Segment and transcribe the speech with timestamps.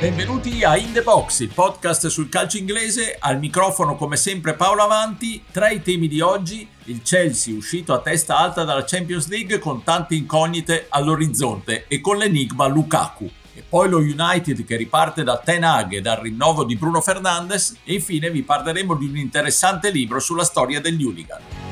[0.00, 3.18] Benvenuti a In The Box, il podcast sul calcio inglese.
[3.18, 5.44] Al microfono, come sempre, Paolo Avanti.
[5.52, 9.84] Tra i temi di oggi, il Chelsea uscito a testa alta dalla Champions League con
[9.84, 13.30] tante incognite all'orizzonte e con l'enigma Lukaku.
[13.52, 17.76] E poi lo United che riparte da Ten Hag e dal rinnovo di Bruno Fernandes.
[17.84, 21.69] E infine vi parleremo di un interessante libro sulla storia degli hooligan.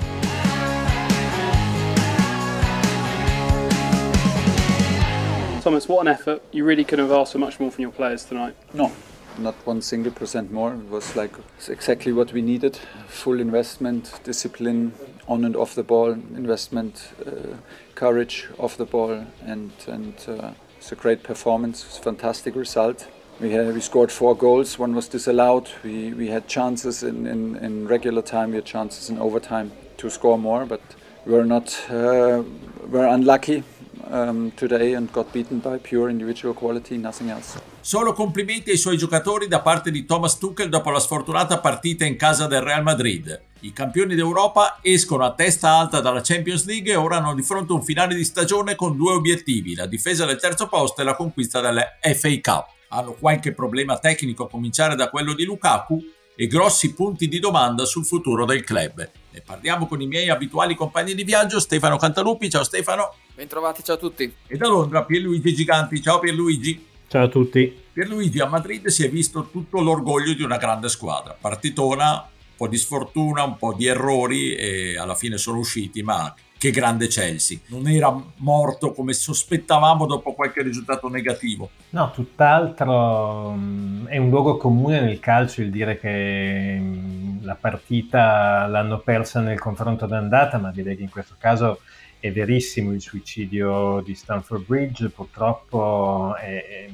[5.69, 6.43] Thomas, what an effort.
[6.51, 8.57] You really couldn't have asked for much more from your players tonight.
[8.73, 8.91] No,
[9.37, 10.73] not one single percent more.
[10.73, 11.33] It was like
[11.69, 12.79] exactly what we needed.
[13.09, 14.95] Full investment, discipline
[15.27, 17.59] on and off the ball, investment, uh,
[17.95, 21.85] courage off the ball, and and uh, it's a great performance.
[21.85, 23.07] It's a fantastic result.
[23.39, 24.79] We, had, we scored four goals.
[24.79, 25.69] One was disallowed.
[25.85, 28.53] We, we had chances in, in, in regular time.
[28.53, 30.81] We had chances in overtime to score more, but
[31.27, 31.79] we were not.
[31.91, 32.43] Uh,
[32.89, 33.65] were unlucky
[34.11, 37.61] um, today and got beaten by pure individual quality, nothing else.
[37.81, 42.17] Solo complimenti ai suoi giocatori da parte di Thomas Tuchel dopo la sfortunata partita in
[42.17, 43.41] casa del Real Madrid.
[43.61, 47.73] I campioni d'Europa escono a testa alta dalla Champions League e ora hanno di fronte
[47.73, 51.61] un finale di stagione con due obiettivi, la difesa del terzo posto e la conquista
[51.61, 52.67] delle FA Cup.
[52.91, 56.01] Hanno qualche problema tecnico a cominciare da quello di Lukaku
[56.37, 59.11] e grossi punti di domanda sul futuro del club.
[59.33, 62.49] Ne parliamo con i miei abituali compagni di viaggio, Stefano Cantalupi.
[62.49, 63.13] Ciao Stefano.
[63.39, 64.35] Bentrovati, ciao a tutti.
[64.49, 66.03] E da Londra Pierluigi Giganti.
[66.03, 66.85] Ciao Pierluigi.
[67.07, 67.73] Ciao a tutti.
[67.93, 71.37] Pierluigi a Madrid si è visto tutto l'orgoglio di una grande squadra.
[71.41, 76.35] Partitona, un po' di sfortuna, un po' di errori e alla fine sono usciti, ma
[76.59, 77.59] che grande Chelsea.
[77.69, 81.71] Non era morto come sospettavamo dopo qualche risultato negativo.
[81.91, 88.67] No, tutt'altro mm, è un luogo comune nel calcio il dire che mm, la partita
[88.67, 91.81] l'hanno persa nel confronto d'andata, ma direi che in questo caso
[92.19, 96.89] è verissimo il suicidio di Stanford Bridge, purtroppo è, è,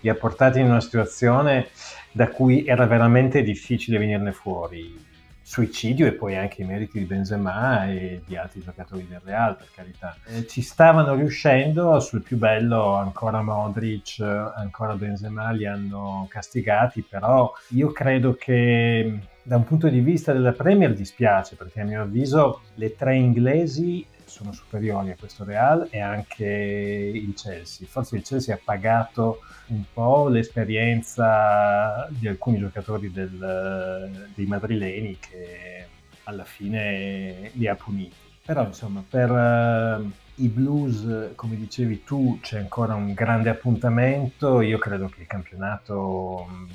[0.00, 1.68] li ha portati in una situazione
[2.10, 5.08] da cui era veramente difficile venirne fuori
[5.50, 9.66] suicidio e poi anche i meriti di Benzema e di altri giocatori del Real, per
[9.74, 10.16] carità.
[10.26, 17.52] Eh, ci stavano riuscendo, sul più bello ancora Modric, ancora Benzema li hanno castigati, però
[17.70, 22.60] io credo che da un punto di vista della Premier dispiace, perché a mio avviso
[22.74, 27.86] le tre inglesi sono superiori a questo Real e anche il Chelsea.
[27.86, 35.86] Forse il Chelsea ha pagato un po' l'esperienza di alcuni giocatori del, dei madrileni che
[36.24, 38.16] alla fine li ha puniti.
[38.44, 44.60] Però insomma per uh, i Blues, come dicevi tu, c'è ancora un grande appuntamento.
[44.60, 46.68] Io credo che il campionato non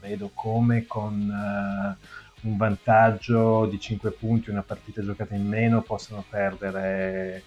[0.00, 1.96] vedo come con...
[1.96, 7.42] Uh, un vantaggio di 5 punti, una partita giocata in meno, possono perdere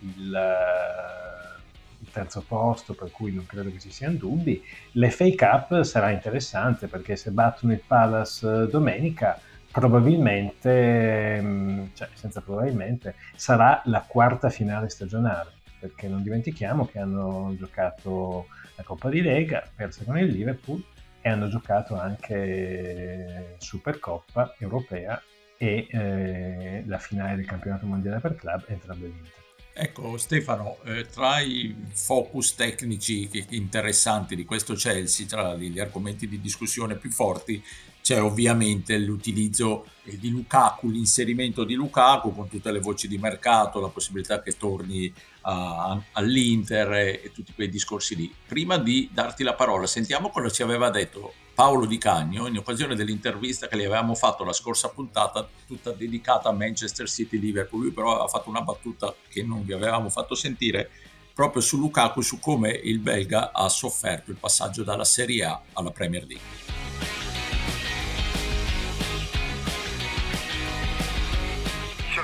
[0.00, 1.60] il, eh,
[2.00, 4.62] il, terzo posto, per cui non credo che ci siano dubbi.
[4.92, 9.38] L'FA Cup sarà interessante perché se battono il Palace domenica,
[9.70, 17.54] probabilmente, mm, cioè senza probabilmente, sarà la quarta finale stagionale, perché non dimentichiamo che hanno
[17.58, 18.46] giocato
[18.76, 20.82] la Coppa di Lega, persa con il Liverpool,
[21.26, 25.20] e hanno giocato anche Supercoppa europea
[25.56, 29.32] e eh, la finale del campionato mondiale per club entrambe vinte.
[29.72, 36.40] Ecco Stefano, eh, tra i focus tecnici interessanti di questo Chelsea, tra gli argomenti di
[36.40, 37.60] discussione più forti,
[38.06, 43.88] c'è ovviamente l'utilizzo di Lukaku, l'inserimento di Lukaku con tutte le voci di mercato, la
[43.88, 48.32] possibilità che torni a, all'Inter e, e, tutti quei discorsi lì.
[48.46, 52.94] Prima di darti la parola, sentiamo cosa ci aveva detto Paolo Di Cagno in occasione
[52.94, 57.82] dell'intervista che gli avevamo fatto la scorsa puntata, tutta dedicata a Manchester City Liverpool.
[57.82, 60.90] Lui però aveva fatto una battuta che non vi avevamo fatto sentire
[61.34, 65.90] proprio su Lukaku, su come il belga ha sofferto il passaggio dalla Serie A alla
[65.90, 66.65] Premier League.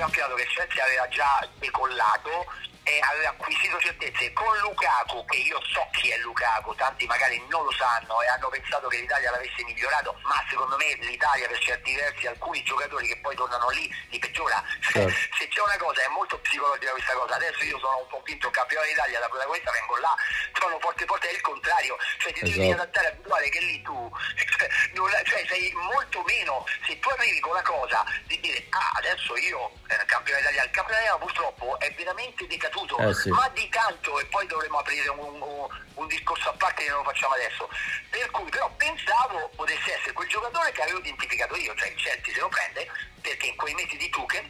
[0.03, 2.31] Campionato che Chelsea aveva già decollato
[2.92, 7.65] e aveva acquisito certezze con Lukaku che io so chi è Lukaku tanti magari non
[7.65, 11.94] lo sanno e hanno pensato che l'Italia l'avesse migliorato ma secondo me l'Italia per certi
[11.94, 14.62] versi alcuni giocatori che poi tornano lì li peggiora
[14.92, 15.09] certo.
[15.39, 18.50] se c'è una cosa è molto psicologica questa cosa adesso io sono un po' vinto
[18.50, 20.15] campione d'Italia da protagonista vengo là
[20.53, 22.60] sono forte forte è il contrario cioè ti esatto.
[22.60, 24.12] devi adattare abituare che lì tu
[25.24, 29.72] cioè sei molto meno se tu arrivi con la cosa di dire ah adesso io
[29.88, 33.31] eh, campione d'Italia il campione d'Italia purtroppo è veramente decaduto ripetuto, eh sì.
[33.31, 36.99] ma di tanto e poi dovremmo aprire un, un, un, discorso a parte che non
[36.99, 37.69] lo facciamo adesso.
[38.11, 42.34] Per cui però pensavo potesse essere quel giocatore che avevo identificato io, cioè il Chelsea
[42.34, 42.91] se lo prende,
[43.21, 44.47] perché in quei mesi di Tuchel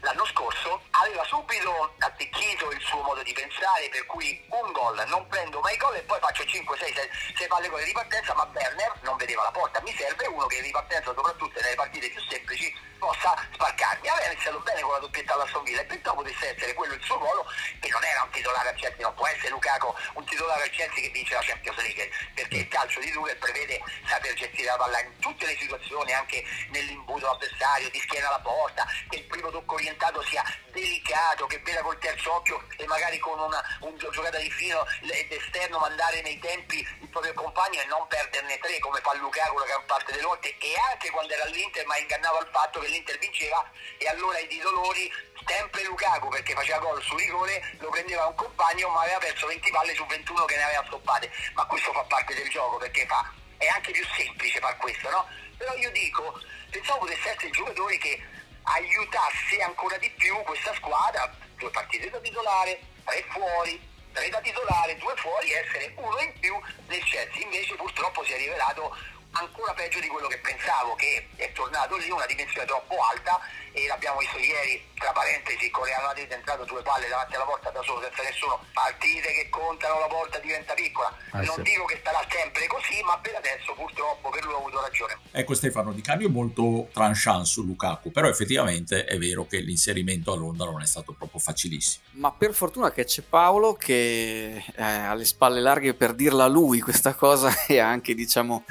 [0.00, 5.26] l'anno scorso aveva subito attecchito il suo modo di pensare per cui un gol, non
[5.28, 8.48] prendo mai gol e poi faccio 5, 6, 6, 6 palle con le ripartenza ma
[8.52, 12.20] Werner non vedeva la porta, mi serve uno che in ripartenza soprattutto nelle partite più
[12.28, 14.08] semplici possa sparcarmi.
[14.08, 17.16] Aveva iniziato bene con la doppietta alla Stonvilla e pensavo potesse essere quello il suo
[17.16, 17.46] ruolo
[17.80, 21.02] e non era un titolare al Chelsea, non può essere Lukaku un titolare al Chelsea
[21.02, 25.00] che vince la Champions League perché il calcio di Tuchel prevede saper gestire la palla
[25.00, 29.76] in tutte le situazioni, anche nell'imbuto avversario, di schiena alla porta, che il primo tocco
[29.90, 34.50] orientato sia delicato, che veda col terzo occhio e magari con una un giocata di
[34.50, 39.14] fino ed esterno mandare nei tempi il proprio compagno e non perderne tre come fa
[39.14, 42.78] Lukaku la gran parte delle volte e anche quando era all'Inter ma ingannava il fatto
[42.80, 45.12] che l'Inter vinceva e allora i titolori
[45.46, 49.70] sempre Lukaku perché faceva gol su rigore lo prendeva un compagno ma aveva perso 20
[49.70, 53.32] palle su 21 che ne aveva stoppate ma questo fa parte del gioco perché fa
[53.58, 55.26] è anche più semplice far questo no?
[55.56, 56.40] però io dico
[56.70, 58.22] pensavo potesse essere giocatori che
[58.62, 64.96] aiutasse ancora di più questa squadra due partite da titolare tre fuori tre da titolare
[64.96, 66.58] due fuori essere uno in più
[66.88, 67.42] nel Chelsea.
[67.42, 68.96] Invece purtroppo si è rivelato
[69.32, 73.40] ancora peggio di quello che pensavo, che è tornato lì una dimensione troppo alta
[73.72, 77.44] e l'abbiamo visto ieri, tra parentesi, con Real Madrid è entrato due palle davanti alla
[77.44, 81.14] porta da solo senza nessuno, partite che contano la porta diventa piccola.
[81.30, 81.62] Ah, non sì.
[81.62, 85.18] dico che sarà sempre così, ma per adesso purtroppo per lui ho avuto ragione.
[85.30, 90.32] Ecco Stefano Di Canio è molto tranchant su Lukaku, però effettivamente è vero che l'inserimento
[90.32, 92.04] a Londra non è stato proprio facilissimo.
[92.12, 96.48] Ma per fortuna che c'è Paolo che eh, ha le spalle larghe per dirla a
[96.48, 98.64] lui questa cosa e ha anche diciamo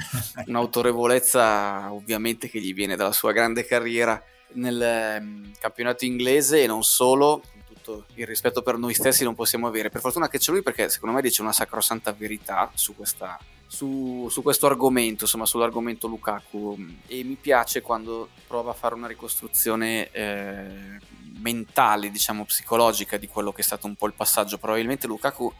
[0.46, 6.82] un'autorevolezza ovviamente che gli viene dalla sua grande carriera nel um, campionato inglese e non
[6.82, 9.90] solo, tutto il rispetto per noi stessi non possiamo avere.
[9.90, 14.28] Per fortuna che c'è lui perché secondo me dice una sacrosanta verità su, questa, su,
[14.30, 16.76] su questo argomento, insomma sull'argomento Lukaku
[17.06, 20.98] e mi piace quando prova a fare una ricostruzione eh,
[21.40, 24.58] mentale, diciamo psicologica di quello che è stato un po' il passaggio.
[24.58, 25.52] Probabilmente Lukaku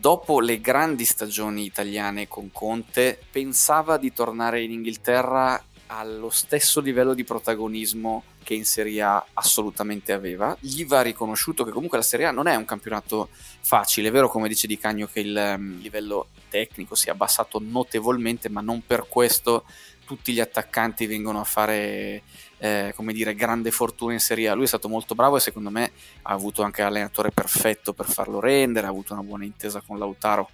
[0.00, 7.14] dopo le grandi stagioni italiane con Conte pensava di tornare in Inghilterra allo stesso livello
[7.14, 10.56] di protagonismo che in Serie A assolutamente aveva.
[10.60, 13.28] Gli va riconosciuto che comunque la Serie A non è un campionato
[13.60, 17.60] facile, è vero come dice Di Cagno che il um, livello tecnico si è abbassato
[17.60, 19.64] notevolmente, ma non per questo
[20.04, 22.22] tutti gli attaccanti vengono a fare
[22.58, 24.54] eh, come dire grande fortuna in Serie A.
[24.54, 25.92] Lui è stato molto bravo e secondo me
[26.22, 30.50] ha avuto anche l'allenatore perfetto per farlo rendere, ha avuto una buona intesa con Lautaro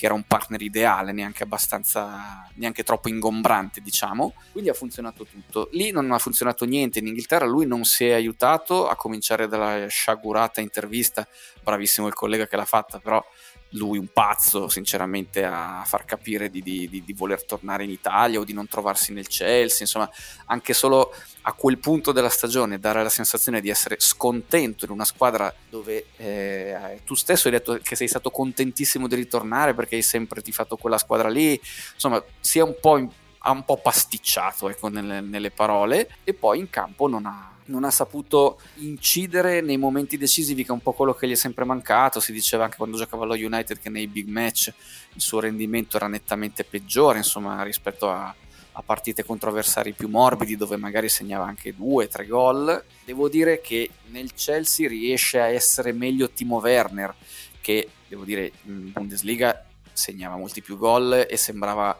[0.00, 4.32] che era un partner ideale, neanche abbastanza, neanche troppo ingombrante, diciamo.
[4.50, 5.68] Quindi ha funzionato tutto.
[5.72, 9.88] Lì non ha funzionato niente in Inghilterra, lui non si è aiutato, a cominciare dalla
[9.88, 11.28] sciagurata intervista,
[11.62, 13.22] bravissimo il collega che l'ha fatta, però
[13.70, 18.40] lui un pazzo sinceramente a far capire di, di, di, di, voler tornare in Italia
[18.40, 20.10] o di non trovarsi nel Chelsea insomma
[20.46, 25.04] anche solo a quel punto della stagione dare la sensazione di essere scontento in una
[25.04, 30.02] squadra dove eh, tu stesso hai detto che sei stato contentissimo di ritornare perché hai
[30.02, 31.60] sempre tifato quella squadra lì.
[31.94, 32.98] Insomma sia un po'
[33.42, 37.84] ha un po' pasticciato ecco, nelle, nelle parole e poi in campo non ha non
[37.84, 41.64] ha saputo incidere nei momenti decisivi, che è un po' quello che gli è sempre
[41.64, 42.20] mancato.
[42.20, 44.72] Si diceva anche quando giocava allo United che nei big match
[45.14, 48.34] il suo rendimento era nettamente peggiore, insomma, rispetto a,
[48.72, 52.84] a partite contro avversari più morbidi dove magari segnava anche due, tre gol.
[53.04, 57.14] Devo dire che nel Chelsea riesce a essere meglio Timo Werner,
[57.60, 61.96] che devo dire in Bundesliga segnava molti più gol e sembrava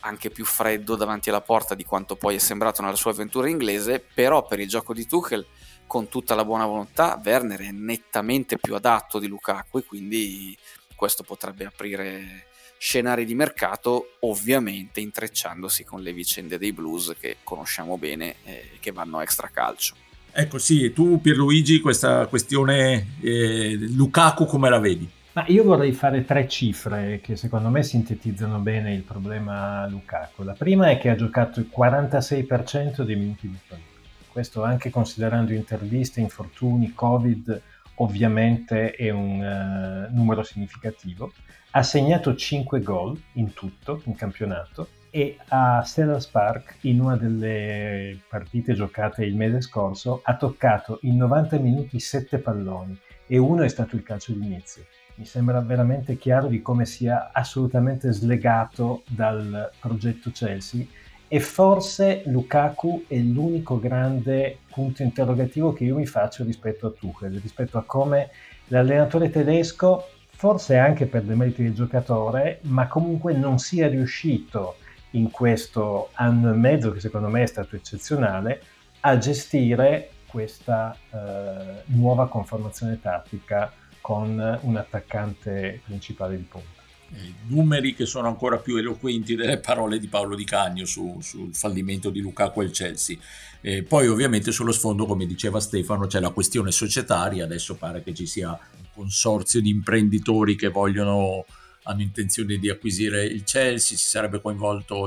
[0.00, 4.00] anche più freddo davanti alla porta di quanto poi è sembrato nella sua avventura inglese,
[4.00, 5.44] però per il gioco di Tuchel
[5.86, 10.56] con tutta la buona volontà Werner è nettamente più adatto di Lukaku e quindi
[10.94, 12.46] questo potrebbe aprire
[12.78, 18.92] scenari di mercato ovviamente intrecciandosi con le vicende dei blues che conosciamo bene e che
[18.92, 19.94] vanno a extra calcio.
[20.32, 25.08] Ecco sì, tu Pierluigi questa questione eh, Lukaku come la vedi?
[25.36, 30.42] Ma io vorrei fare tre cifre che secondo me sintetizzano bene il problema Lukaku.
[30.42, 34.08] La prima è che ha giocato il 46% dei minuti disponibili.
[34.32, 37.60] Questo anche considerando interviste, infortuni, Covid,
[37.96, 41.30] ovviamente è un uh, numero significativo.
[41.72, 48.18] Ha segnato 5 gol in tutto, in campionato, e a Sellers Park, in una delle
[48.26, 53.68] partite giocate il mese scorso, ha toccato in 90 minuti 7 palloni e uno è
[53.68, 60.30] stato il calcio d'inizio mi sembra veramente chiaro di come sia assolutamente slegato dal progetto
[60.30, 60.84] Chelsea.
[61.28, 67.40] E forse Lukaku è l'unico grande punto interrogativo che io mi faccio rispetto a Tuchel,
[67.40, 68.30] rispetto a come
[68.68, 74.76] l'allenatore tedesco, forse anche per demeriti del giocatore, ma comunque non sia riuscito
[75.12, 78.62] in questo anno e mezzo, che secondo me è stato eccezionale,
[79.00, 83.72] a gestire questa eh, nuova conformazione tattica
[84.06, 86.80] con un attaccante principale di punta.
[87.12, 91.52] Eh, numeri che sono ancora più eloquenti delle parole di Paolo Di Cagno su, sul
[91.52, 93.16] fallimento di Lukaku il Chelsea.
[93.60, 98.14] Eh, poi ovviamente sullo sfondo, come diceva Stefano, c'è la questione societaria, adesso pare che
[98.14, 101.44] ci sia un consorzio di imprenditori che vogliono
[101.88, 104.40] hanno intenzione di acquisire il Chelsea, ci, sarebbe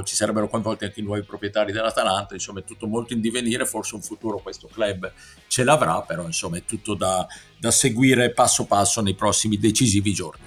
[0.03, 3.95] ci sarebbero coinvolti anche i nuovi proprietari dell'Atalanta, insomma è tutto molto in divenire, forse
[3.95, 5.11] un futuro questo club
[5.47, 10.41] ce l'avrà, però insomma è tutto da, da seguire passo passo nei prossimi decisivi giorni.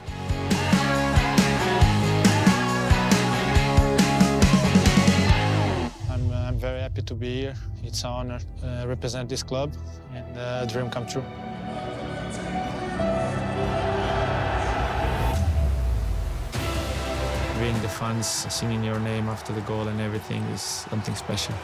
[6.55, 7.55] Very happy to be here.
[7.83, 9.73] It's an honor to uh, represent this club
[10.15, 11.25] and uh, a dream come true.
[17.63, 21.55] Being the fans singing your name after the goal and everything is something special.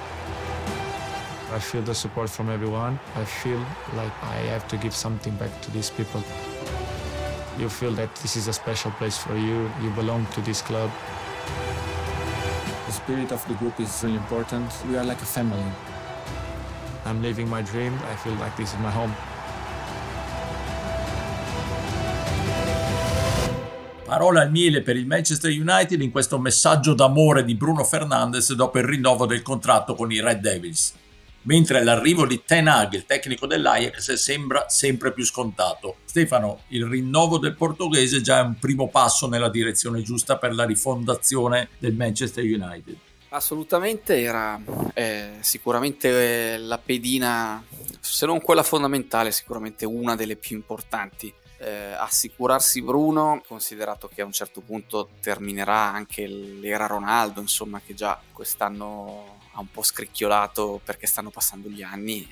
[1.51, 3.01] I feel the support from everyone.
[3.17, 3.59] I feel
[3.97, 6.23] like I have to give something back to these people.
[7.59, 9.69] You feel that this is a special place for you.
[9.83, 10.89] You belong to this club.
[12.87, 14.71] The spirit of the group is really important.
[14.89, 15.73] We are like a family.
[17.07, 17.99] I'm living my dream.
[18.05, 19.13] I feel like this is my home.
[24.09, 28.79] Parola al miele per il Manchester United in questo messaggio d'amore di Bruno Fernandes dopo
[28.79, 30.95] il rinnovo del contratto con i Red Devils.
[31.43, 35.97] Mentre l'arrivo di Ten Hag, il tecnico dell'Ajax, sembra sempre più scontato.
[36.07, 40.65] Stefano, il rinnovo del portoghese già è un primo passo nella direzione giusta per la
[40.65, 42.97] rifondazione del Manchester United.
[43.29, 44.59] Assolutamente, era
[44.95, 47.63] eh, sicuramente la pedina,
[48.01, 54.25] se non quella fondamentale, sicuramente una delle più importanti eh, assicurarsi Bruno, considerato che a
[54.25, 60.81] un certo punto terminerà anche l'era Ronaldo, insomma, che già quest'anno ha un po' scricchiolato
[60.85, 62.27] perché stanno passando gli anni,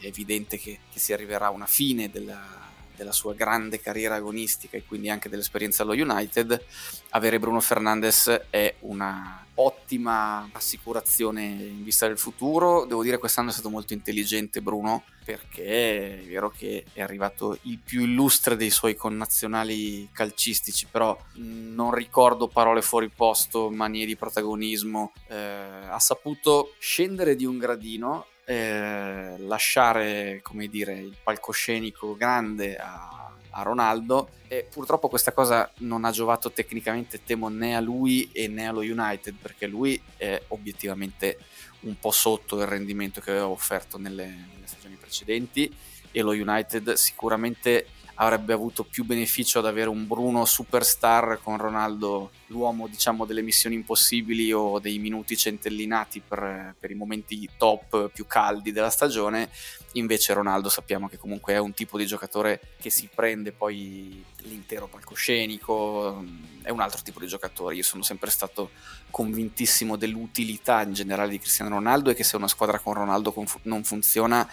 [0.00, 2.71] è evidente che, che si arriverà a una fine della,
[3.02, 6.64] della sua grande carriera agonistica e quindi anche dell'esperienza allo United,
[7.10, 12.86] avere Bruno Fernandes è una ottima assicurazione in vista del futuro.
[12.86, 17.58] Devo dire che quest'anno è stato molto intelligente Bruno perché è vero che è arrivato
[17.62, 24.16] il più illustre dei suoi connazionali calcistici, però non ricordo parole fuori posto, manie di
[24.16, 25.12] protagonismo.
[25.28, 33.32] Eh, ha saputo scendere di un gradino eh, lasciare come dire il palcoscenico grande a,
[33.50, 34.30] a, Ronaldo.
[34.48, 38.80] E purtroppo questa cosa non ha giovato tecnicamente temo né a lui e né allo
[38.80, 41.38] United perché lui è obiettivamente
[41.80, 45.74] un po' sotto il rendimento che aveva offerto nelle, nelle stagioni precedenti.
[46.14, 52.30] E lo United sicuramente avrebbe avuto più beneficio ad avere un Bruno superstar con Ronaldo
[52.46, 58.26] l'uomo diciamo delle missioni impossibili o dei minuti centellinati per, per, i momenti top più
[58.26, 59.48] caldi della stagione.
[59.92, 64.88] Invece Ronaldo sappiamo che comunque è un tipo di giocatore che si prende poi l'intero
[64.88, 66.24] palcoscenico
[66.62, 67.74] è un altro tipo di giocatore.
[67.74, 68.70] Io sono sempre stato
[69.10, 73.84] convintissimo dell'utilità in generale di Cristiano Ronaldo e che se una squadra con Ronaldo non
[73.84, 74.48] funziona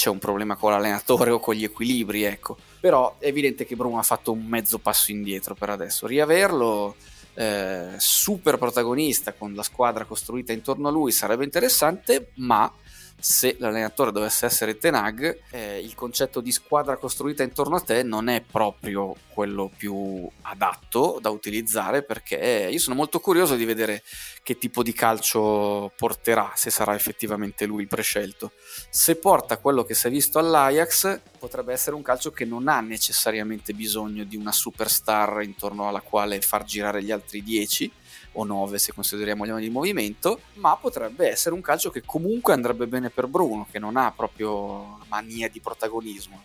[0.00, 2.56] c'è un problema con l'allenatore o con gli equilibri, ecco.
[2.80, 6.06] Però è evidente che Bruno ha fatto un mezzo passo indietro per adesso.
[6.06, 6.96] Riaverlo
[7.34, 12.72] eh, super protagonista con la squadra costruita intorno a lui sarebbe interessante, ma
[13.20, 18.28] se l'allenatore dovesse essere Tenag, eh, il concetto di squadra costruita intorno a te non
[18.28, 24.02] è proprio quello più adatto da utilizzare perché io sono molto curioso di vedere
[24.42, 28.52] che tipo di calcio porterà, se sarà effettivamente lui il prescelto.
[28.88, 32.80] Se porta quello che si è visto all'Ajax, potrebbe essere un calcio che non ha
[32.80, 37.92] necessariamente bisogno di una superstar intorno alla quale far girare gli altri 10
[38.32, 42.52] o 9 se consideriamo gli anni di movimento, ma potrebbe essere un calcio che comunque
[42.52, 46.42] andrebbe bene per Bruno, che non ha proprio mania di protagonismo.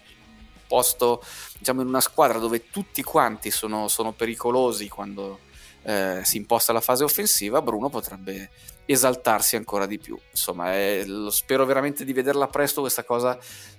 [0.68, 1.24] Posto,
[1.58, 5.40] diciamo, in una squadra dove tutti quanti sono, sono pericolosi quando
[5.84, 8.50] eh, si imposta la fase offensiva, Bruno potrebbe
[8.86, 10.18] esaltarsi ancora di più.
[10.32, 13.38] Insomma, è, spero veramente di vederla presto questa cosa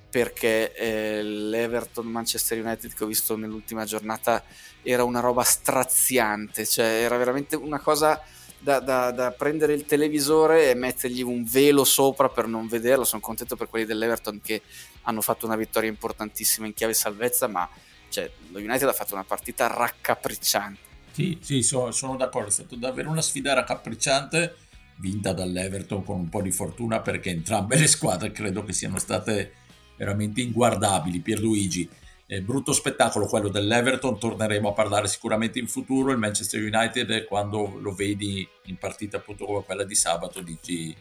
[0.08, 4.42] perché eh, l'Everton Manchester United che ho visto nell'ultima giornata
[4.82, 8.20] era una roba straziante, cioè era veramente una cosa
[8.58, 13.04] da, da, da, prendere il televisore e mettergli un velo sopra per non vederlo.
[13.04, 14.62] Sono contento per quelli dell'Everton che
[15.02, 17.68] hanno fatto una vittoria importantissima in chiave salvezza, ma
[18.08, 20.80] cioè, lo United ha fatto una partita raccapricciante.
[21.12, 24.56] Sì, sì, sono, sono d'accordo, è stata davvero una sfida raccapricciante
[24.98, 29.52] vinta dall'Everton con un po' di fortuna perché entrambe le squadre credo che siano state
[29.96, 31.20] veramente inguardabili.
[31.20, 31.88] Pierluigi,
[32.26, 36.12] eh, brutto spettacolo quello dell'Everton, torneremo a parlare sicuramente in futuro.
[36.12, 40.94] Il Manchester United, quando lo vedi in partita appunto come quella di sabato, dici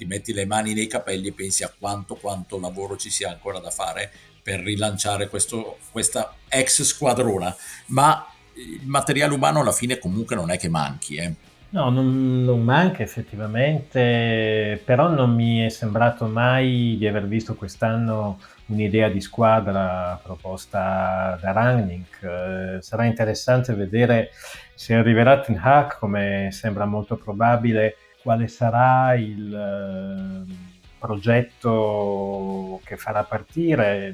[0.00, 3.58] ti metti le mani nei capelli e pensi a quanto, quanto lavoro ci sia ancora
[3.58, 4.10] da fare
[4.42, 7.54] per rilanciare questo, questa ex squadrona.
[7.86, 11.16] Ma il materiale umano alla fine comunque non è che manchi.
[11.16, 11.34] Eh.
[11.72, 18.40] No, non, non, manca effettivamente, però non mi è sembrato mai di aver visto quest'anno
[18.66, 22.22] un'idea di squadra proposta da Rangnick.
[22.24, 24.30] Eh, sarà interessante vedere
[24.74, 30.52] se arriverà Ten Hag, come sembra molto probabile, quale sarà il eh,
[30.98, 34.12] progetto che farà partire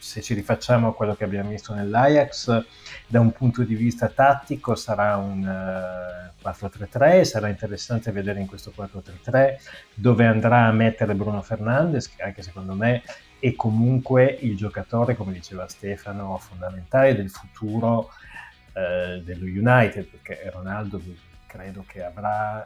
[0.00, 2.64] se ci rifacciamo a quello che abbiamo visto nell'Ajax,
[3.06, 8.46] da un punto di vista tattico sarà un uh, eh, 4-3-3, sarà interessante vedere in
[8.46, 9.56] questo 4-3-3
[9.94, 13.02] dove andrà a mettere Bruno Fernandes, che anche secondo me
[13.38, 18.10] è comunque il giocatore, come diceva Stefano, fondamentale del futuro
[18.72, 21.00] uh, dello United, perché Ronaldo
[21.46, 22.64] credo che avrà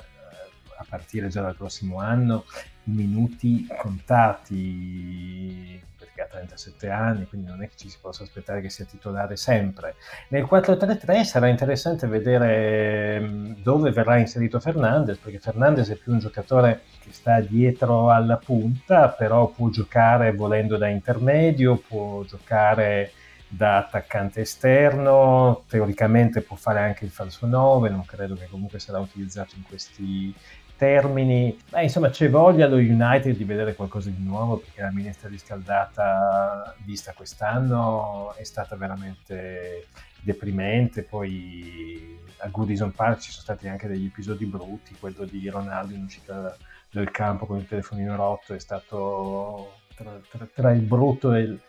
[0.77, 2.45] a partire già dal prossimo anno
[2.85, 5.81] minuti contati
[6.15, 9.37] perché ha 37 anni, quindi non è che ci si possa aspettare che sia titolare
[9.37, 9.97] sempre.
[10.29, 16.21] Nel 4-3-3 sarà interessante vedere mm, dove verrà inserito Fernandez, perché Fernandez è più un
[16.21, 23.11] giocatore che sta dietro alla punta, però può giocare volendo da intermedio, può giocare
[23.47, 28.99] da attaccante esterno, teoricamente può fare anche il falso 9, non credo che comunque sarà
[28.99, 30.35] utilizzato in questi
[30.77, 31.57] termini.
[31.71, 36.75] Beh, insomma, c'è voglia allo United di vedere qualcosa di nuovo perché la minestra riscaldata
[36.85, 39.87] vista quest'anno è stata veramente
[40.21, 41.03] deprimente.
[41.03, 46.05] Poi a Goodison Park ci sono stati anche degli episodi brutti, quello di Ronaldo in
[46.05, 46.57] uscita
[46.91, 51.61] dal campo con il telefonino rotto è stato tra, tra, tra il brutto e il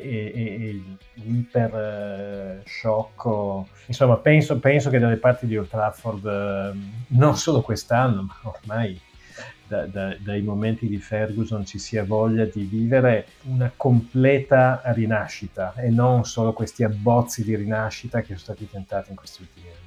[0.00, 0.82] e, e, e
[1.14, 3.68] l'iper eh, sciocco.
[3.86, 6.72] Insomma, penso, penso, che dalle parti di Old Trafford, eh,
[7.08, 9.00] non solo quest'anno, ma ormai
[9.66, 15.88] da, da, dai momenti di Ferguson ci sia voglia di vivere una completa rinascita e
[15.88, 19.80] non solo questi abbozzi di rinascita che sono stati tentati in questi ultimi anni.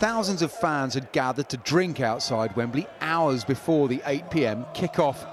[0.00, 5.26] Thousands of fans had gathered to drink outside Wembley hours before the 8 pm kick-off.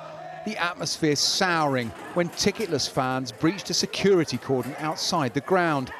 [0.45, 5.93] The atmosphere souring when ticketless fans breached a security cordon outside the ground.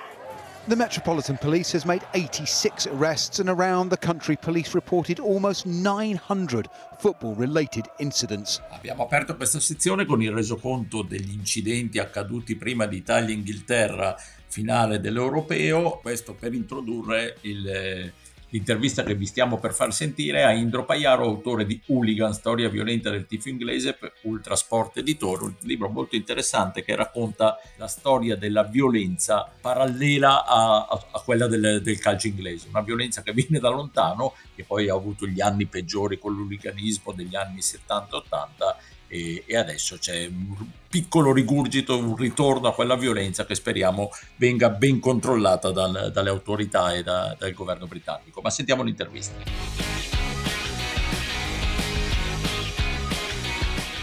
[0.67, 6.67] The Metropolitan Police has made 86 arrests and around the country police reported almost 900
[6.99, 8.60] football-related incidents.
[8.71, 14.17] Abbiamo aperto questa sezione con il resoconto degli incidenti accaduti prima di Italia-Inghilterra
[14.49, 18.13] finale dell'Europeo, questo per introdurre il eh,
[18.58, 23.12] L'intervista che vi stiamo per far sentire a Indro Paiaro, autore di Hooligan, storia violenta
[23.12, 28.63] del tifo inglese per Ultrasport Editore, un libro molto interessante che racconta la storia della
[28.63, 33.70] violenza parallela a, a, a quella del, del, calcio inglese, una violenza che viene da
[33.70, 39.58] lontano, che poi ha avuto gli anni peggiori con l'hooliganismo degli anni 70-80 e, e,
[39.58, 40.56] adesso c'è un
[40.89, 46.93] piccolo rigurgito, un ritorno a quella violenza che speriamo venga ben controllata dal, dalle autorità
[46.93, 48.41] e da, dal governo britannico.
[48.41, 49.34] Ma sentiamo l'intervista.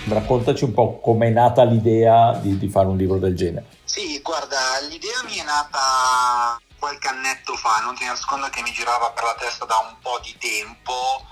[0.07, 3.67] Raccontaci un po' com'è nata l'idea di, di fare un libro del genere.
[3.85, 9.11] Sì, guarda, l'idea mi è nata qualche annetto fa, non ti nascondo che mi girava
[9.13, 11.25] per la testa da un po' di tempo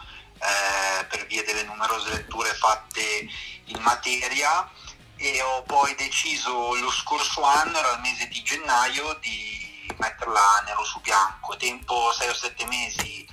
[0.43, 3.29] eh, per via delle numerose letture fatte
[3.67, 4.69] in materia
[5.17, 10.85] e ho poi deciso lo scorso anno, era il mese di gennaio, di metterla nero
[10.85, 11.57] su bianco.
[11.57, 13.27] Tempo 6 o 7 mesi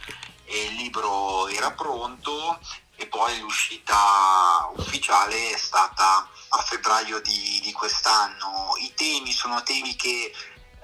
[0.46, 2.60] e il libro era pronto
[2.96, 8.74] e poi l'uscita ufficiale è stata a febbraio di, di quest'anno.
[8.78, 10.34] I temi sono temi che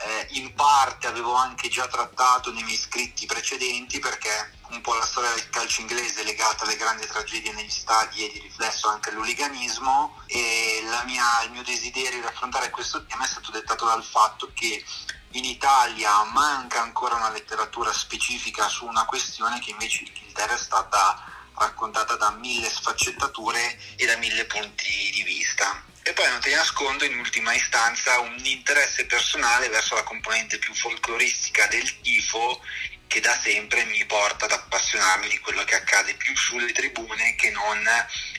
[0.06, 5.06] eh, in parte avevo anche già trattato nei miei scritti precedenti perché un po' la
[5.06, 10.22] storia del calcio inglese legata alle grandi tragedie negli stadi e di riflesso anche all'uliganismo
[10.28, 14.84] e mia, il mio desiderio di affrontare questo tema è stato dettato dal fatto che
[15.32, 20.58] in Italia manca ancora una letteratura specifica su una questione che invece in Inghilterra è
[20.58, 21.24] stata
[21.56, 27.04] raccontata da mille sfaccettature e da mille punti di vista e poi non ti nascondo
[27.04, 32.62] in ultima istanza un interesse personale verso la componente più folcloristica del tifo
[33.08, 37.50] che da sempre mi porta ad appassionarmi di quello che accade più sulle tribune che
[37.50, 37.82] non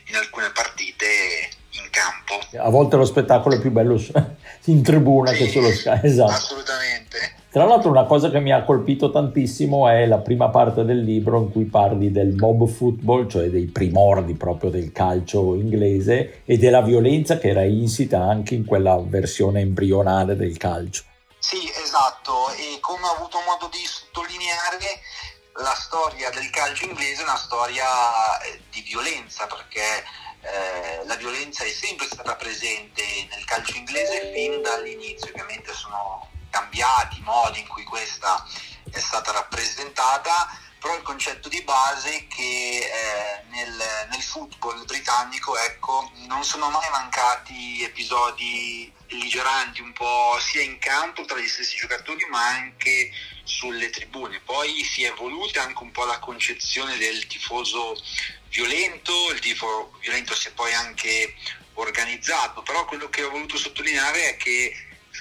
[0.07, 2.39] in alcune partite in campo.
[2.57, 3.99] A volte lo spettacolo è più bello
[4.67, 6.31] in tribuna sì, che sullo Sky, esatto.
[6.31, 7.35] Assolutamente.
[7.57, 11.41] Tra l'altro una cosa che mi ha colpito tantissimo è la prima parte del libro
[11.41, 16.83] in cui parli del mob football, cioè dei primordi proprio del calcio inglese e della
[16.83, 21.05] violenza che era insita anche in quella versione embrionale del calcio.
[21.39, 25.01] Sì, esatto e come ho avuto modo di sottolineare,
[25.55, 27.87] la storia del calcio inglese è una storia
[28.45, 30.05] eh, di violenza, perché
[30.45, 37.19] eh, la violenza è sempre stata presente nel calcio inglese fin dall'inizio, ovviamente sono cambiati
[37.19, 38.43] i modi in cui questa
[38.91, 40.49] è stata rappresentata,
[40.81, 46.71] però il concetto di base è che eh, nel, nel, football britannico ecco, non sono
[46.71, 53.11] mai mancati episodi belligeranti un po' sia in campo tra gli stessi giocatori ma anche
[53.45, 54.41] sulle tribune.
[54.41, 58.01] Poi si è evoluta anche un po' la concezione del tifoso
[58.49, 61.35] violento, il tifo violento si è poi anche
[61.75, 64.75] organizzato, però quello che ho voluto sottolineare è che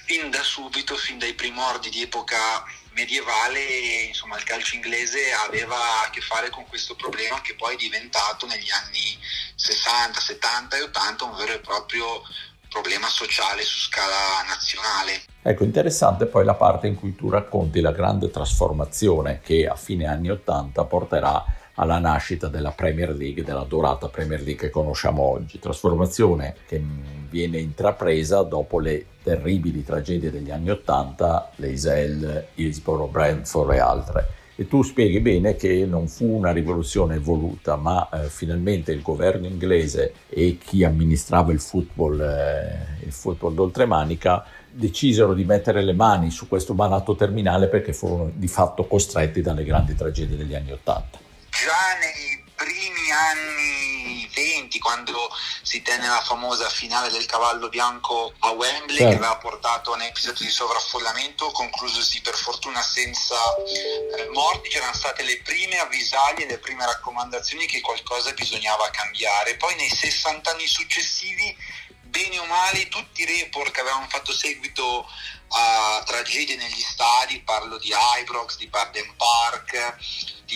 [0.06, 2.64] fin da subito, fin dai primordi di epoca
[2.94, 7.78] medievale, insomma, il calcio inglese aveva a che fare con questo problema che poi è
[7.78, 9.18] diventato negli anni
[9.56, 12.22] 60, 70 e 80 un vero e proprio
[12.70, 15.24] problema sociale su scala nazionale.
[15.42, 20.06] Ecco, interessante poi la parte in cui tu racconti la grande trasformazione che a fine
[20.06, 21.44] anni 80 porterà
[21.76, 25.60] alla nascita della Premier League, della dorata Premier League che conosciamo oggi.
[25.60, 26.82] Trasformazione che
[27.30, 34.28] viene intrapresa dopo le terribili tragedie degli anni Ottanta, l'Eisel, Hillsborough, Brentford e altre.
[34.58, 39.48] E tu spieghi bene che non fu una rivoluzione voluta, ma eh, finalmente il governo
[39.48, 46.32] inglese e chi amministrava il football, eh, il football d'oltremanica decisero di mettere le mani
[46.32, 51.25] su questo malato terminale perché furono di fatto costretti dalle grandi tragedie degli anni Ottanta
[51.56, 55.30] già nei primi anni 20 quando
[55.62, 59.12] si tenne la famosa finale del cavallo bianco a Wembley certo.
[59.12, 64.94] che aveva portato a un episodio di sovraffollamento conclusosi per fortuna senza eh, morti c'erano
[64.94, 70.68] state le prime avvisaglie le prime raccomandazioni che qualcosa bisognava cambiare poi nei 60 anni
[70.68, 71.56] successivi
[72.04, 75.06] bene o male tutti i report che avevano fatto seguito
[75.50, 79.96] a tragedie negli stadi, parlo di Ibrox, di Barden Park,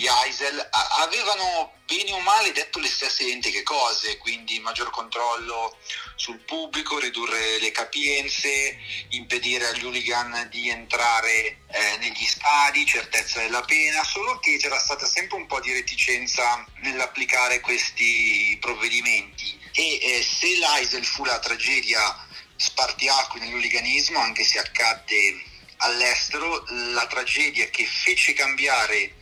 [0.00, 0.66] di Eisel,
[1.02, 5.76] avevano bene o male detto le stesse identiche cose, quindi maggior controllo
[6.16, 8.78] sul pubblico, ridurre le capienze,
[9.10, 15.04] impedire agli hooligan di entrare eh, negli stadi, certezza della pena, solo che c'era stata
[15.04, 19.58] sempre un po' di reticenza nell'applicare questi provvedimenti.
[19.72, 25.42] E eh, se l'Eisel fu la tragedia spartiacque nell'uliganismo, anche se accadde
[25.76, 29.18] all'estero, la tragedia che fece cambiare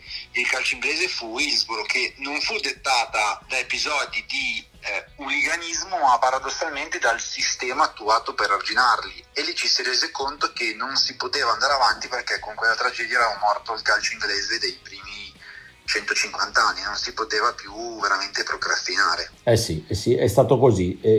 [0.47, 6.99] calcio inglese fu Hillsborough, che non fu dettata da episodi di eh, uliganismo, ma paradossalmente
[6.99, 9.25] dal sistema attuato per arginarli.
[9.33, 12.75] E lì ci si rese conto che non si poteva andare avanti perché con quella
[12.75, 15.33] tragedia era morto il calcio inglese dei primi
[15.85, 19.31] 150 anni, non si poteva più veramente procrastinare.
[19.49, 20.99] Eh sì, eh sì è stato così.
[21.01, 21.17] Eh,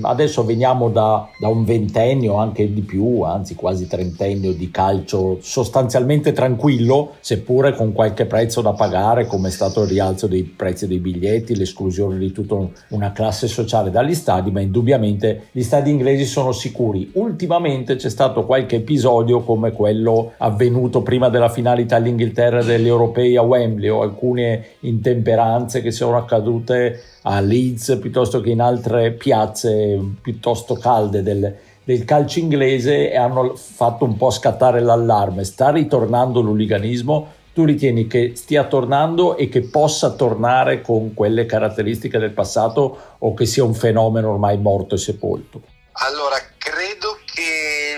[0.00, 6.32] adesso veniamo da, da, un ventennio, anche di più, anzi quasi trentennio di calcio sostanzialmente
[6.32, 10.98] tranquillo, seppure con qualche prezzo da pagare, come è stato il rialzo dei prezzi dei
[10.98, 12.56] biglietti, l'esclusione di tutta
[12.88, 17.10] una classe sociale dagli stadi, ma indubbiamente gli stadi inglesi sono sicuri.
[17.14, 23.42] Ultimamente c'è stato qualche episodio come quello avvenuto prima della finale Italia-Inghilterra degli europei a
[23.42, 31.22] Wembley alcune intemperanze che sono accadute a Leeds piuttosto che in altre piazze piuttosto calde
[31.22, 35.44] del, del calcio inglese e hanno fatto un po' scattare l'allarme.
[35.44, 37.34] Sta ritornando l'uliganismo?
[37.52, 43.34] Tu ritieni che stia tornando e che possa tornare con quelle caratteristiche del passato o
[43.34, 45.62] che sia un fenomeno ormai morto e sepolto?
[45.92, 47.96] Allora, credo che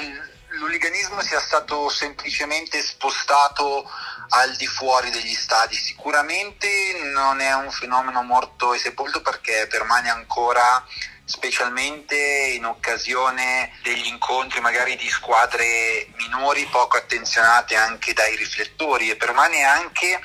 [0.58, 3.84] l'uliganismo sia stato semplicemente spostato
[4.30, 5.76] al di fuori degli stadi.
[5.76, 6.68] Sicuramente
[7.12, 10.84] non è un fenomeno morto e sepolto perché permane ancora
[11.24, 19.16] specialmente in occasione degli incontri magari di squadre minori poco attenzionate anche dai riflettori e
[19.16, 20.20] permane anche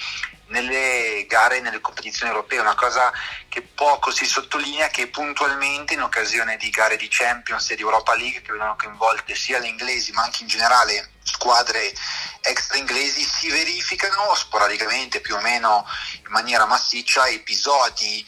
[0.48, 3.12] nelle gare, nelle competizioni europee, una cosa
[3.50, 8.16] che poco si sottolinea che puntualmente in occasione di gare di Champions e di Europa
[8.16, 11.94] League che vedono coinvolte sia le inglesi ma anche in generale squadre
[12.42, 15.86] extra inglesi si verificano sporadicamente più o meno
[16.18, 18.26] in maniera massiccia episodi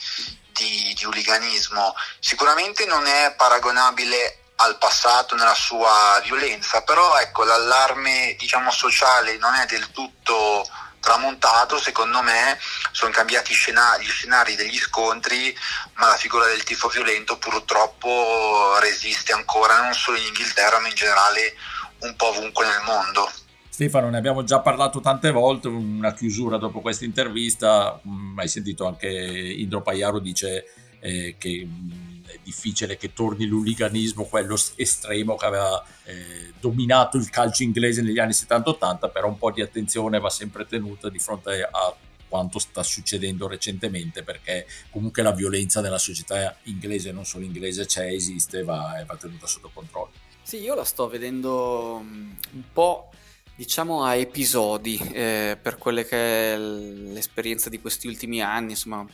[0.54, 1.94] di, di hooliganismo.
[2.20, 9.54] Sicuramente non è paragonabile al passato nella sua violenza, però ecco l'allarme diciamo sociale non
[9.54, 10.66] è del tutto
[11.08, 12.60] tramontato, secondo me
[12.92, 15.56] sono cambiati scenari, gli scenari degli scontri,
[15.94, 20.96] ma la figura del tifo violento purtroppo resiste ancora non solo in Inghilterra ma in
[20.96, 21.56] generale
[22.00, 23.32] un po' ovunque nel mondo.
[23.70, 28.86] Stefano, ne abbiamo già parlato tante volte, una chiusura dopo questa intervista, mm, hai sentito
[28.86, 35.46] anche Indro Paiaro dice eh, che mm, è difficile che torni l'uliganismo, quello estremo che
[35.46, 40.30] aveva eh, dominato il calcio inglese negli anni 70-80, però un po' di attenzione va
[40.30, 41.96] sempre tenuta di fronte a
[42.28, 48.08] quanto sta succedendo recentemente perché comunque la violenza nella società inglese, non solo inglese, c'è,
[48.08, 50.12] esiste e va, va tenuta sotto controllo.
[50.42, 53.10] Sì, io la sto vedendo mm, un po'
[53.56, 59.06] diciamo a episodi eh, per quelle che è l'esperienza di questi ultimi anni, insomma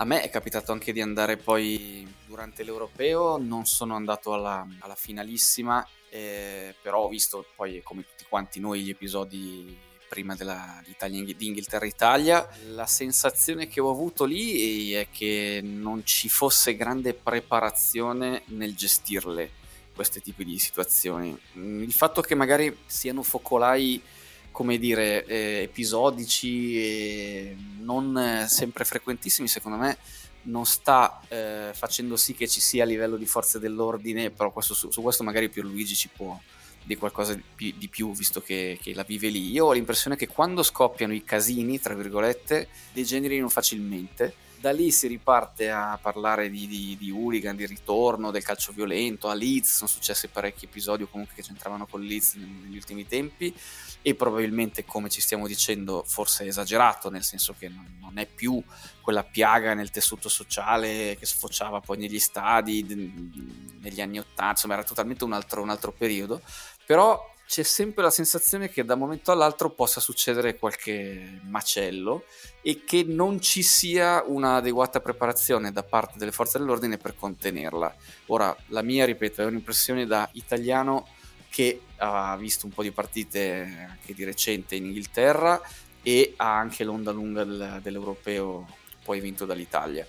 [0.00, 4.94] a me è capitato anche di andare poi durante l'europeo, non sono andato alla, alla
[4.94, 9.76] finalissima, eh, però ho visto poi come tutti quanti noi gli episodi
[10.08, 12.48] prima di Inghilterra-Italia.
[12.68, 19.50] La sensazione che ho avuto lì è che non ci fosse grande preparazione nel gestirle
[19.96, 21.36] questi tipi di situazioni.
[21.54, 24.00] Il fatto che magari siano focolai
[24.50, 29.98] come dire, eh, episodici e non sempre frequentissimi, secondo me
[30.42, 34.74] non sta eh, facendo sì che ci sia a livello di forze dell'ordine, però questo,
[34.74, 36.38] su, su, questo magari Pierluigi ci può
[36.82, 39.50] dire qualcosa di, di più, visto che, che, la vive lì.
[39.50, 45.06] Io ho l'impressione che quando scoppiano i casini, tra virgolette, degenerino facilmente da lì si
[45.06, 49.28] riparte a parlare di, di, di hooligan, di ritorno, del calcio violento.
[49.28, 53.54] A Leeds sono successi parecchi episodi comunque che c'entravano con Leeds negli ultimi tempi
[54.02, 58.26] e probabilmente, come ci stiamo dicendo, forse è esagerato, nel senso che non, non è
[58.26, 58.62] più
[59.00, 62.84] quella piaga nel tessuto sociale che sfociava poi negli stadi
[63.80, 66.42] negli anni Ottanta, insomma era totalmente un altro, un altro periodo.
[66.84, 72.24] Però c'è sempre la sensazione che da un momento all'altro possa succedere qualche macello
[72.60, 77.96] e che non ci sia un'adeguata preparazione da parte delle forze dell'ordine per contenerla.
[78.26, 81.08] Ora, la mia, ripeto, è un'impressione da italiano
[81.48, 85.58] che ha visto un po' di partite anche di recente in Inghilterra
[86.02, 88.68] e ha anche l'onda lunga del, dell'europeo
[89.02, 90.06] poi vinto dall'Italia.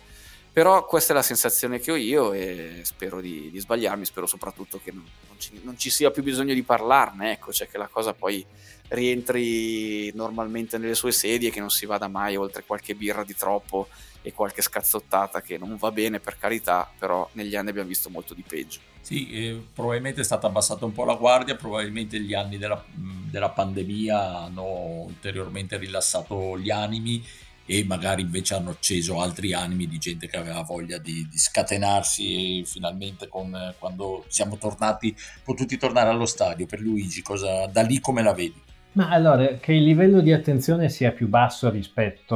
[0.60, 4.78] Però questa è la sensazione che ho io e spero di, di sbagliarmi, spero soprattutto
[4.84, 7.88] che non, non, ci, non, ci, sia più bisogno di parlarne, ecco, cioè che la
[7.88, 8.46] cosa poi
[8.90, 13.88] rientri normalmente nelle sue sedie, che non si vada mai oltre qualche birra di troppo
[14.22, 18.34] e qualche scazzottata che non va bene per carità, però negli anni abbiamo visto molto
[18.34, 18.82] di peggio.
[19.00, 23.52] Sì, eh, probabilmente è stata abbassata un po' la guardia, probabilmente gli anni della, della
[23.52, 24.66] pandemia hanno
[25.06, 27.26] ulteriormente rilassato gli animi
[27.72, 32.64] e magari invece hanno acceso altri animi di gente che aveva voglia di, di scatenarsi
[32.66, 36.66] finalmente con, quando siamo tornati, potuti tornare allo stadio.
[36.66, 38.60] Per Luigi, cosa, da lì come la vedi?
[38.92, 42.36] Ma allora, che il livello di attenzione sia più basso rispetto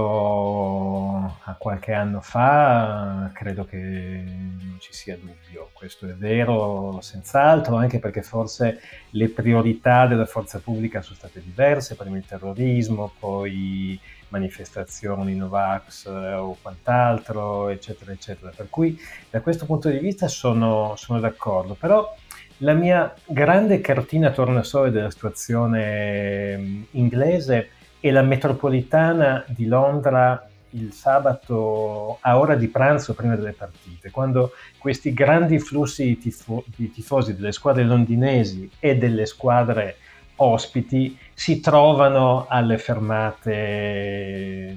[1.43, 5.71] a qualche anno fa, credo che non ci sia dubbio.
[5.73, 11.95] Questo è vero, senz'altro, anche perché forse le priorità della forza pubblica sono state diverse,
[11.95, 18.51] prima il terrorismo, poi manifestazioni Novax eh, o quant'altro, eccetera, eccetera.
[18.55, 18.97] Per cui
[19.29, 22.15] da questo punto di vista sono, sono d'accordo, però
[22.57, 30.91] la mia grande cartina tornasole della situazione mm, inglese è la metropolitana di Londra il
[30.91, 36.89] sabato a ora di pranzo prima delle partite, quando questi grandi flussi di, tifo- di
[36.91, 39.97] tifosi delle squadre londinesi e delle squadre
[40.37, 44.75] ospiti si trovano alle fermate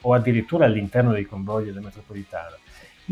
[0.00, 2.56] o addirittura all'interno dei convogli della metropolitana.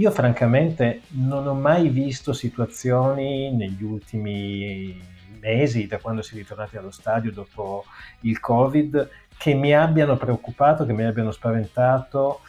[0.00, 4.98] Io francamente non ho mai visto situazioni negli ultimi
[5.38, 7.84] mesi, da quando si è ritornati allo stadio dopo
[8.20, 12.40] il Covid, che mi abbiano preoccupato, che mi abbiano spaventato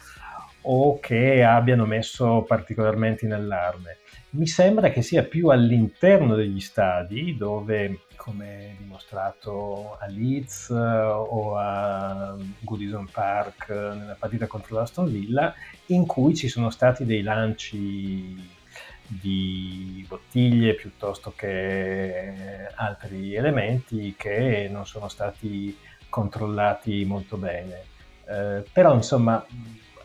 [0.62, 3.98] o che abbiano messo particolarmente in allarme.
[4.30, 11.56] Mi sembra che sia più all'interno degli stadi dove come dimostrato a Leeds eh, o
[11.56, 15.52] a Goodison Park eh, nella partita contro l'Aston Villa,
[15.86, 18.60] in cui ci sono stati dei lanci
[19.08, 25.76] di bottiglie piuttosto che altri elementi che non sono stati
[26.08, 27.82] controllati molto bene.
[28.24, 29.44] Eh, però insomma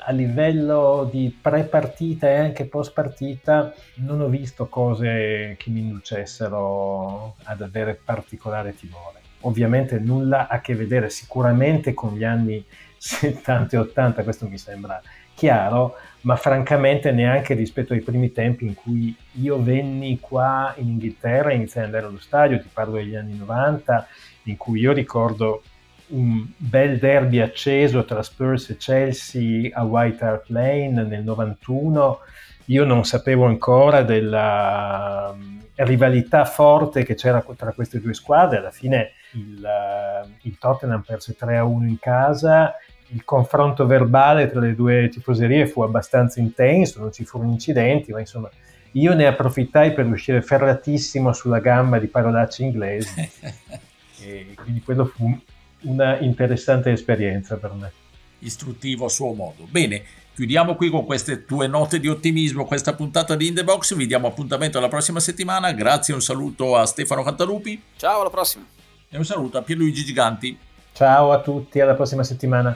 [0.09, 7.61] a livello di pre-partita e anche post-partita non ho visto cose che mi inducessero ad
[7.61, 9.19] avere particolare timore.
[9.41, 12.63] Ovviamente nulla a che vedere sicuramente con gli anni
[12.97, 15.01] 70 e 80, questo mi sembra
[15.33, 21.49] chiaro, ma francamente neanche rispetto ai primi tempi in cui io venni qua in Inghilterra
[21.49, 24.07] e iniziai ad andare allo stadio, ti parlo degli anni 90,
[24.43, 25.63] in cui io ricordo
[26.09, 32.19] un bel derby acceso tra Spurs e Chelsea a White Hart Lane nel 91.
[32.65, 38.57] Io non sapevo ancora della mm, rivalità forte che c'era tra queste due squadre.
[38.57, 42.75] Alla fine il, uh, il Tottenham perse 3 a 1 in casa.
[43.09, 48.19] Il confronto verbale tra le due tifoserie fu abbastanza intenso, non ci furono incidenti, ma
[48.19, 48.49] insomma
[48.91, 53.29] io ne approfittai per uscire ferratissimo sulla gamba di parolacce inglesi
[54.21, 55.39] e quindi quello fu
[55.87, 57.91] una interessante esperienza per me.
[58.39, 59.67] Istruttivo a suo modo.
[59.69, 60.03] Bene,
[60.35, 64.05] chiudiamo qui con queste tue note di ottimismo questa puntata di In The Box, vi
[64.05, 67.81] diamo appuntamento alla prossima settimana, grazie un saluto a Stefano Cantalupi.
[67.95, 68.65] Ciao, alla prossima.
[69.09, 70.57] E un saluto a Pierluigi Giganti.
[70.93, 72.75] Ciao a tutti, alla prossima settimana.